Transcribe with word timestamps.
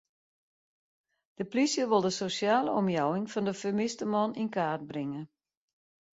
De 1.37 1.45
plysje 1.55 1.83
wol 1.91 2.03
de 2.05 2.11
sosjale 2.21 2.71
omjouwing 2.81 3.25
fan 3.33 3.47
de 3.47 3.53
fermiste 3.61 4.05
man 4.13 4.31
yn 4.41 4.53
kaart 4.55 4.83
bringe. 4.91 5.21